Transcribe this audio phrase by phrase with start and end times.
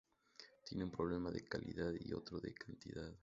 [0.67, 3.13] Tiene un problema de calidad y otro de cantidad